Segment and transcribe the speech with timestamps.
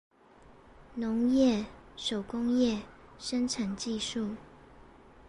[0.97, 1.63] 農業、
[1.95, 2.79] 手工業
[3.19, 4.35] 生產技術